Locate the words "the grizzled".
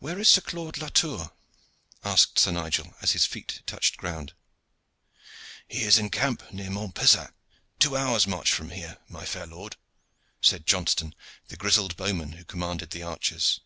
11.48-11.96